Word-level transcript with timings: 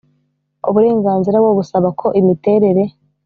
uburenganzira 0.69 1.37
bwo 1.43 1.53
gusaba 1.59 1.87
ko 1.99 2.07
imiterere 2.19 2.83